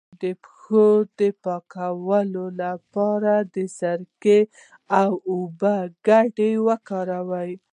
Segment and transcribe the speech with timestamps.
[0.21, 0.87] د پښو
[1.19, 4.39] د پاکوالي لپاره د سرکې
[5.01, 5.77] او اوبو
[6.07, 7.51] ګډول وکاروئ